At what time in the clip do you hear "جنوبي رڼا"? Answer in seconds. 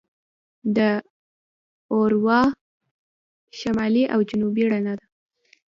4.29-4.93